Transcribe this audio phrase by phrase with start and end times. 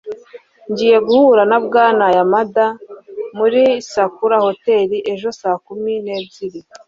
[0.69, 2.65] ngiye guhura na bwana yamada
[3.37, 3.61] muri
[3.91, 6.59] sakura hotel ejo saa kumi n'ebyiri